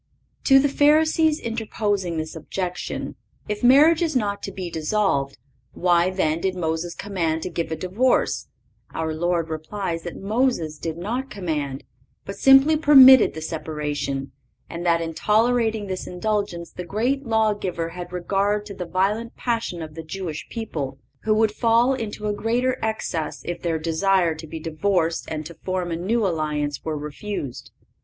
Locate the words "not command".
10.97-11.83